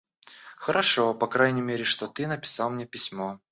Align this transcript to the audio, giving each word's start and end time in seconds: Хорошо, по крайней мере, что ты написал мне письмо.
Хорошо, 0.57 1.13
по 1.13 1.27
крайней 1.27 1.61
мере, 1.61 1.83
что 1.83 2.07
ты 2.07 2.25
написал 2.25 2.71
мне 2.71 2.87
письмо. 2.87 3.39